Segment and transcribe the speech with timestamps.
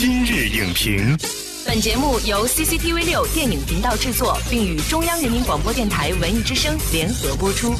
[0.00, 1.16] 今日影评，
[1.66, 7.74] 本节目由 CCTV 六电影频道制作，并与中央人民广播电台文艺之声联合播出。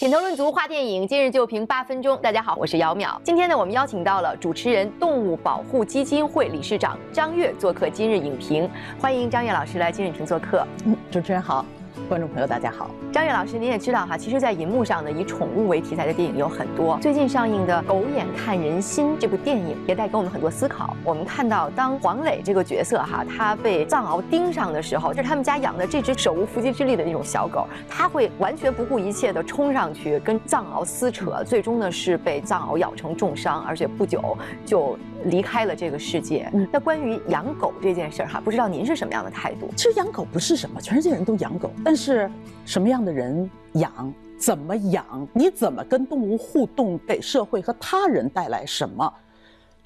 [0.00, 2.20] 品头论足话电影，今日就评八分钟。
[2.20, 3.16] 大家好，我是姚淼。
[3.22, 8.68] 今天呢，我们邀请到了主持人、动物保护基金会理事长张悦做客今日影评。
[8.98, 10.66] 欢迎张悦老师来今日影评做客。
[10.84, 11.64] 嗯，主持人好。
[12.08, 12.90] 观众朋友，大家好。
[13.12, 16.98] 张悦老师，您也知道哈，其实，在银幕上呢，以宠物为题材的电影有很多。
[17.02, 20.96] 最近上映的《狗眼看人心》这部电影也带给我们很多思考。
[21.04, 34.98] 我们看到，当黄磊这个角色哈，他被藏獒盯上的时候，就是他们家养的这只手无缚鸡之力的那种小狗，他会完全不顾一切的冲上去跟藏獒撕扯，最终呢是被藏獒咬成重伤，而且不久就。
[35.24, 36.50] 离开了这个世界。
[36.72, 39.68] 那关于养狗这件事儿哈，不知道您是什么样的态度？
[39.76, 42.30] 其实养狗不是什么，全世界人都养狗，但是
[42.64, 49.12] 什么样的人养，怎么养，你怎么跟动物互动，给社会和他人带来什么？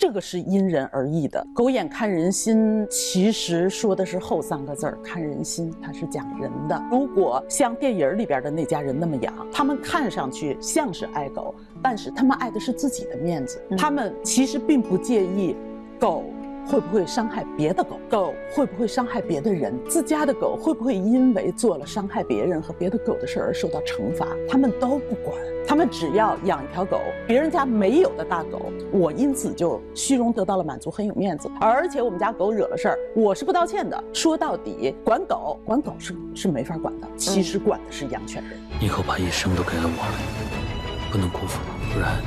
[0.03, 1.47] 这个是因人而异的。
[1.55, 6.83] 狗眼看人心，其实说的是后三个字儿，看人心，它是讲人的。
[6.91, 15.55] 如果像电影里边的那家人那么养，他们看上去像是爱狗，但是他们爱的是自己的面子，他们其实并不介意
[16.01, 16.25] 狗。
[16.65, 17.99] 会不会伤害别的狗？
[18.09, 19.75] 狗会不会伤害别的人？
[19.89, 24.29] 自家的狗会不会因为做了伤害别人和别的狗的事儿而受到惩罚？
[24.49, 25.37] 他们都不管，
[25.73, 31.51] 他们只要养一条狗，别人家没有的大狗，我因此就虚荣得到了满足，很有面子。
[31.59, 34.05] 而且我们家狗惹了事儿，我是不道歉的。
[34.13, 38.61] 说到底，管狗管狗是是没法管的，其实管的是养犬人。
[38.83, 41.59] 以后把一生都给了我，不能辜负，
[41.95, 42.21] 不然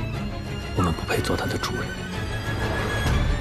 [0.76, 1.84] 我们不配做它的主人。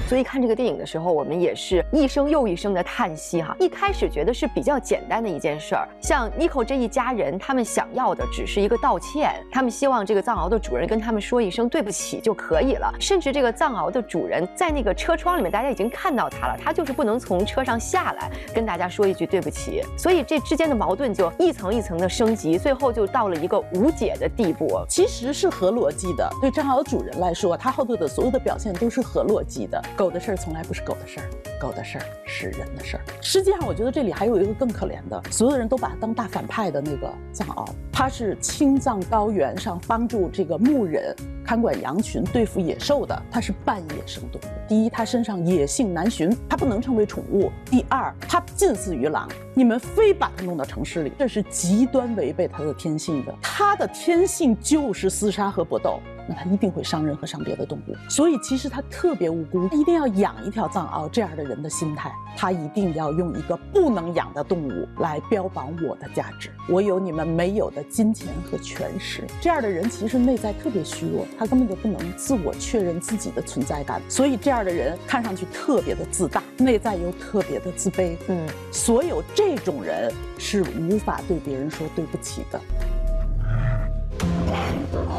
[0.07, 3.55] 所以看这个电影的时候，我们也是一声又一声的叹息哈。
[3.59, 12.93] 一开始觉得是比较简单的一件事儿，像 Nico 这一家人，他们想要的只是一个道歉，他们希望这个藏獒的主人跟他们说一声对不起就可以了。
[12.99, 19.81] 甚至这个藏獒的主人在那个车窗里面，大家已经看到他了，他就是不能从车上下来跟大家说一句对不起。
[19.97, 24.85] 所以这之间的矛盾就一层一层的升级，最后就到了一个无解的地步。
[24.87, 29.81] 其实是合逻辑的，对藏獒主人来说，他后头的所有的表现都是合逻辑的。
[29.95, 31.25] 狗的事儿从来不是狗的事儿，
[31.57, 33.03] 狗的事儿是人的事儿。
[33.21, 44.53] 实际上，我觉得这里还有一个更可怜的，所有人都把它当大反派的那个藏獒，它是青藏高原上帮助这个牧人看管羊群、对付野兽的，它是半野生动物。
[44.67, 53.33] 第一，它身上野性难寻，它不能成为宠物；第二，它近似于狼，你们非把它弄到城市里，这是极端违背它的天性的。
[53.41, 56.01] 它的天性就是厮杀和搏斗。
[56.27, 61.09] 那它一定会伤人和伤别的动物，所以其实它特别无辜，一定要养一条藏獒。
[61.09, 69.23] 这样的人的心态，他一定要用一个不能养的动物来标榜我的价值，我有你们没有的金钱和权势。
[69.39, 78.15] 这样的人其实内在特别虚弱，他根本就不能自我确认自己的存在感，所以这样的人看上去特别的自大，内在又特别的自卑。
[78.27, 82.59] 嗯，所有这种人是无法对别人说对不起的。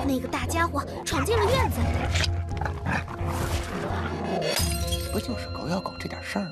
[0.07, 1.81] 那个大家伙闯进了院子，
[5.13, 6.51] 不就是狗咬狗这点事儿吗？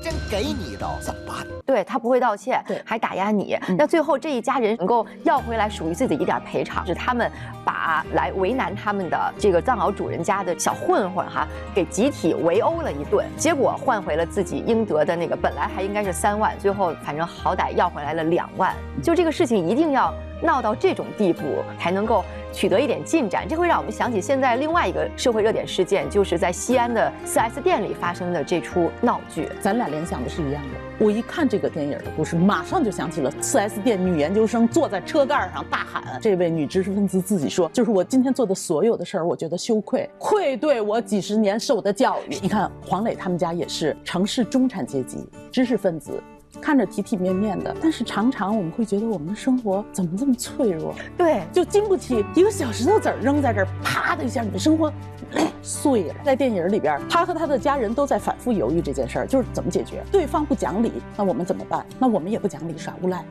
[0.00, 1.46] 真给你一刀怎么办？
[1.66, 3.58] 对他不会道歉，对，还打压你。
[3.76, 7.30] 那最后这一家人能够要回来属于自己的一点赔偿，是他们
[7.64, 18.74] 把来为难他们的这个藏獒主人家的小混混哈，给集体围殴了一顿，结果换回了自己应得的那个，本来还应该是三万，最后反正好歹要回来了两万。
[19.02, 20.14] 就这个事情一定要。
[20.42, 21.42] 闹到这种地步
[21.78, 29.48] 才能够取得一点进展，这会让我们想起现在另外一个社会热点事件，就是在西安的 4S 店里发生的这出闹剧。
[29.60, 30.68] 咱俩联想的是一样的。
[30.98, 46.22] 我一看这个电影的故事，马上就想起了 4S 店女研究生坐在车盖上大喊：“这位女知识分子自己说，就是我今天做的所有的事儿，我觉得羞愧，愧对我几十年受的教育。”你看黄磊他们家也是城市中产阶级知识分子。
[46.60, 50.94] 看着体体面面的，但是常常我们会觉得我们的生活怎么这么脆弱？
[51.16, 54.92] 对，就经不起一个小石头子儿扔在这儿，啪的一下，你的生活
[55.62, 56.14] 碎了。
[56.22, 60.02] 在电影里边，他和他的家人都在反复犹豫这件事儿，就是怎么解决。
[60.12, 61.84] 对方不讲理，那我们怎么办？
[61.98, 63.24] 那我们也不讲理，耍无赖，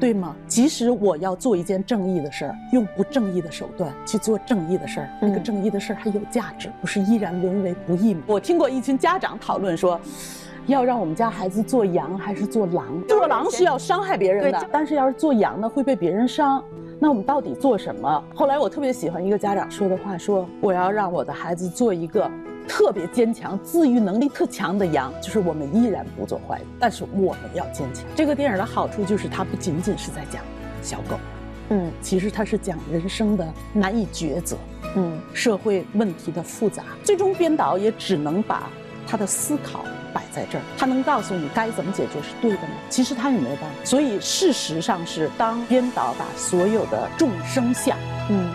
[0.00, 0.34] 对吗？
[0.48, 8.22] 即使我要做一件正义的事儿，用不正义的手段去做正义的事儿，那个正义的事儿还有价值，不是依然沦为不义吗？
[8.26, 10.00] 我听过一群家长讨论说。
[10.66, 12.86] 要让我们家孩子做羊还是做狼？
[13.06, 16.62] 做狼是要伤害别人的，但是要是做羊呢，会被别人伤。
[16.98, 18.24] 那我们到底做什么？
[18.34, 22.30] 后来我特别喜欢一个家长说的话，说我要让我的孩子做一个
[22.66, 28.04] 特别坚强、自愈能力特强的羊，就是我们依然不做坏人，但是我们要坚强。
[28.14, 30.40] 这个电影的好处就是它不仅仅是在讲
[30.80, 31.16] 小狗。
[31.70, 34.56] 嗯，其实它是讲人生的难以抉择，
[34.96, 38.70] 嗯，社会问题的复杂，最终编导也只能把
[39.06, 39.80] 他的思考
[40.14, 42.74] 摆在这儿，他能告诉你该怎么解决是对的吗？
[42.88, 43.76] 其实他也没有办法。
[43.84, 47.98] 所以事实上是，当编导把所有的众生相，
[48.30, 48.48] 嗯，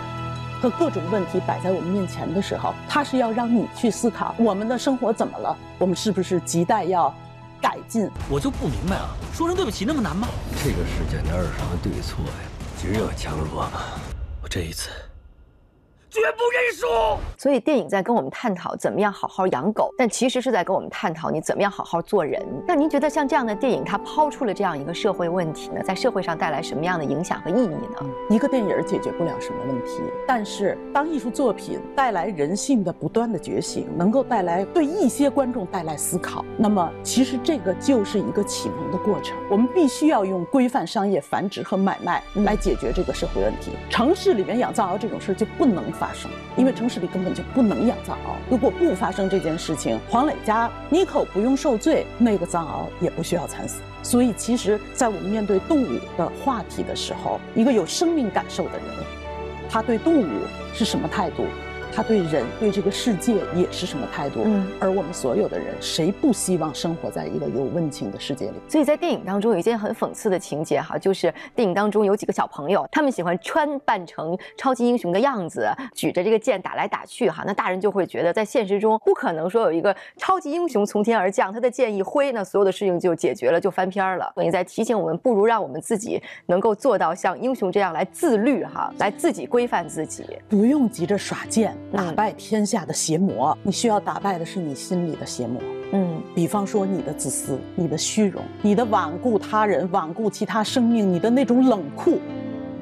[0.61, 7.13] 和各种问题摆在我们面前的时候，他是要让你去思考我们的生活怎么了，我们是不是亟待要。
[7.61, 10.29] 改进，我就不明白了，说声对不起那么难吗？
[10.63, 12.31] 这个世界哪有什么对错呀，
[12.81, 13.81] 只有强弱嘛。
[14.41, 14.89] 我这一次。
[16.09, 16.87] 绝不认输。
[17.37, 22.43] 所以电影在跟我们探讨怎么样好好养狗，但其实是在跟我们探讨你怎么样好好做人。
[22.67, 28.09] 那您觉得像这样的电影，它抛出了这样一个社会问题呢，在社会上带来什么样的影响和意义呢？
[28.29, 39.37] 一个电影解决不了什么问题，但是当艺术作品带来人性的不断的觉醒，能够带来对一些观众带来思考，那么其实这个就是一个启蒙的过程。
[39.49, 43.71] 我们必须要用规范商业繁殖和买卖来解决这个社会问题。
[43.89, 45.83] 城市里面养藏獒这种事就不能。
[45.99, 48.31] 发生，因为城市里根本就不能养藏獒。
[48.49, 53.81] 如果不发生这件事情，黄磊家妮可不用受罪，那个藏獒也不需要惨死。
[54.01, 58.85] 所以，其实，在我们面对动物的话题的时候，一个有生命感受的人，
[59.69, 60.27] 他对动物
[60.73, 61.43] 是什么态度？
[61.91, 64.41] 他对人对这个世界也是什么态度？
[64.45, 68.53] 嗯，而我们所有的人，谁不希望生活在一个有温情的世界里？
[68.67, 77.43] 所以在电影当中有一件很讽刺的情节哈，就是电影当中有几个小朋友，他们喜欢穿扮成超级英雄的样子，举着这个剑打来打去哈。
[77.45, 84.31] 那大人就会觉得，在现实中不可能说有一个超级英雄从天而降，他的剑一挥，那所有的事情就解决了，就翻篇了。
[84.35, 91.75] 所以在提醒我们，不如让我们自己能够做到像英雄这样来自律哈，来自己规范自己，不用急着耍剑。
[91.91, 95.59] 打败天下的邪魔，你需要打败的是你心里的邪魔。
[95.91, 102.19] 嗯，比方说你的自私、你的虚荣、你的罔顾他人、罔顾其他生命、你的那种冷酷，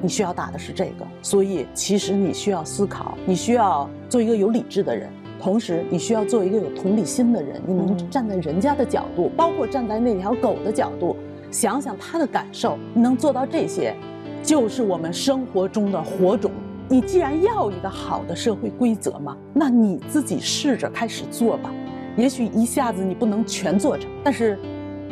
[0.02, 1.06] 你需要打的是这个。
[1.22, 5.08] 所以，其实你需要思考，你需要做一个有理智的人，
[5.40, 7.62] 同时你需要做一个有同理心的人。
[7.66, 11.16] 你能站在人家的角度，包括站在那条狗的角度，
[11.50, 13.96] 想想它的感受，你能做到这些，
[14.42, 16.50] 就是我们生活中的火种。
[16.90, 21.70] 你既然要一个好的社会规则嘛，那你自己试着开始做吧。
[22.16, 24.58] 也许一下子你不能全做成，但是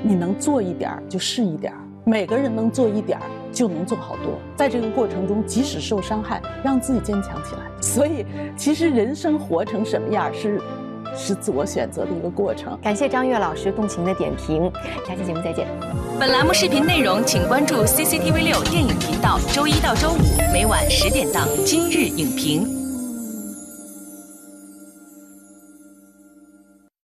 [0.03, 1.79] 你能做一点儿就是一点儿。
[2.05, 4.39] 每个人能做一点儿就能做好多。
[4.57, 7.61] 在这个过程中，即使受伤害，让自己坚强起来。
[7.81, 8.25] 所以，
[8.57, 10.61] 其实人生活成什么样是。
[11.15, 12.79] 是自我选择的一个过程。
[12.83, 14.73] 感谢张悦老师动情的点评，
[15.07, 15.67] 下期节目再见。
[16.19, 20.19] 本栏目视频内容，请关注 CCTV 六电影频道，周一到周五
[20.53, 22.83] 每晚十点档《今日影评》。